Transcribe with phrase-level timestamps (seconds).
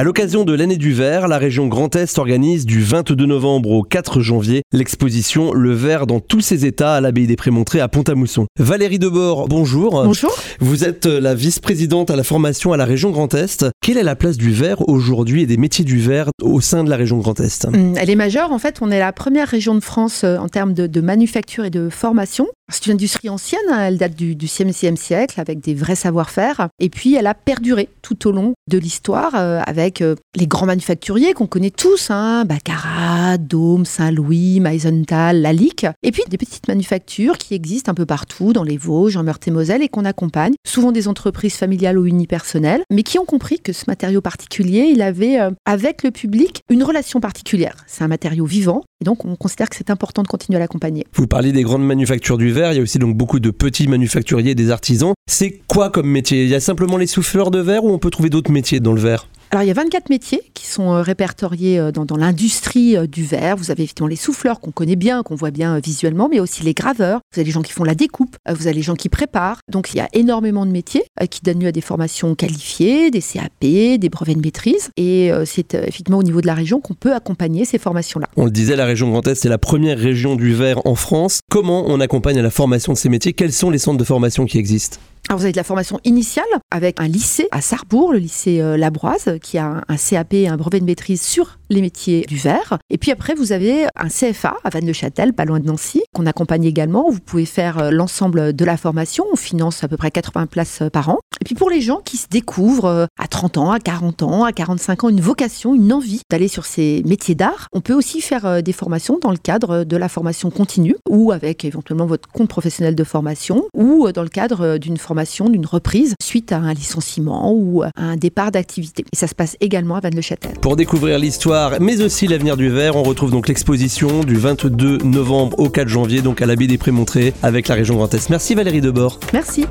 [0.00, 3.82] À l'occasion de l'année du verre, la région Grand Est organise du 22 novembre au
[3.82, 8.46] 4 janvier l'exposition Le verre dans tous ses états à l'abbaye des Prémontrés à Pont-à-Mousson.
[8.60, 10.04] Valérie Debord, bonjour.
[10.04, 10.32] Bonjour.
[10.60, 13.66] Vous êtes la vice-présidente à la formation à la région Grand Est.
[13.82, 16.90] Quelle est la place du verre aujourd'hui et des métiers du verre au sein de
[16.90, 17.64] la région Grand Est?
[17.64, 18.52] Hum, Elle est majeure.
[18.52, 21.64] En fait, on est la première région de France euh, en termes de, de manufacture
[21.64, 22.46] et de formation.
[22.70, 26.68] C'est une industrie ancienne, hein, elle date du, du 6e siècle avec des vrais savoir-faire.
[26.78, 30.66] Et puis, elle a perduré tout au long de l'histoire euh, avec euh, les grands
[30.66, 35.86] manufacturiers qu'on connaît tous, hein, Baccarat, Dôme, Saint-Louis, Meisenthal, Lalique.
[36.02, 39.82] Et puis, des petites manufactures qui existent un peu partout dans les Vosges, en Meurthe-et-Moselle
[39.82, 40.52] et qu'on accompagne.
[40.66, 45.00] Souvent des entreprises familiales ou unipersonnelles, mais qui ont compris que ce matériau particulier, il
[45.00, 47.76] avait euh, avec le public une relation particulière.
[47.86, 51.06] C'est un matériau vivant et donc on considère que c'est important de continuer à l'accompagner.
[51.14, 53.86] Vous parliez des grandes manufactures du verre, il y a aussi donc beaucoup de petits
[53.86, 55.14] manufacturiers, des artisans.
[55.28, 56.44] C'est quoi comme métier?
[56.44, 58.92] Il y a simplement les souffleurs de verre ou on peut trouver d'autres métiers dans
[58.92, 59.28] le verre?
[59.50, 63.24] Alors il y a 24 métiers qui sont euh, répertoriés euh, dans, l'industrie euh, du
[63.24, 63.56] verre.
[63.56, 66.74] Vous avez évidemment les souffleurs qu'on connaît bien, qu'on voit bien visuellement, mais aussi les
[66.74, 67.20] graveurs.
[67.32, 69.60] Vous avez les gens qui font la découpe, vous avez les gens qui préparent.
[69.70, 73.22] Donc il y a énormément de métiers qui donnent lieu à des formations qualifiées, des
[73.22, 74.90] CAP, des brevets de maîtrise.
[74.96, 78.28] Et c'est effectivement au niveau de la région qu'on peut accompagner ces formations-là.
[78.36, 81.40] On le disait, la région Grand Est, c'est la première région du verre en France.
[81.50, 83.32] Comment on accompagne la formation de ces métiers?
[83.32, 84.98] Quels sont les centres de formation qui existent?
[85.28, 88.78] Alors vous avez de la formation initiale avec un lycée à Sarrebourg, le lycée euh,
[88.78, 92.78] Labroise, qui a un, un CAP, un brevet de maîtrise sur les métiers du verre.
[92.88, 96.64] Et puis après, vous avez un CFA à Vannes-le-Châtel, pas loin de Nancy, qu'on accompagne
[96.64, 97.10] également.
[97.10, 99.26] Vous pouvez faire euh, l'ensemble de la formation.
[99.30, 101.18] On finance à peu près 80 places euh, par an.
[101.42, 104.52] Et puis pour les gens qui se découvrent à 30 ans, à 40 ans, à
[104.52, 108.62] 45 ans, une vocation, une envie d'aller sur ces métiers d'art, on peut aussi faire
[108.62, 112.96] des formations dans le cadre de la formation continue ou avec éventuellement votre compte professionnel
[112.96, 115.17] de formation ou dans le cadre d'une formation,
[115.48, 119.04] d'une reprise suite à un licenciement ou à un départ d'activité.
[119.12, 120.52] Et ça se passe également à Vannes-le-Châtel.
[120.60, 125.58] Pour découvrir l'histoire, mais aussi l'avenir du verre, on retrouve donc l'exposition du 22 novembre
[125.58, 128.30] au 4 janvier, donc à l'abbaye des Prémontrés avec la région Grand Est.
[128.30, 129.18] Merci Valérie Debord.
[129.32, 129.66] Merci.